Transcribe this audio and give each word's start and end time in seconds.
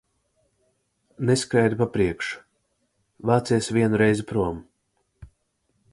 Neskraidi 1.29 1.77
pa 1.83 1.87
priekšu! 1.99 2.41
Vācies 3.31 3.71
vienu 3.79 4.03
reizi 4.03 4.29
prom! 4.33 4.67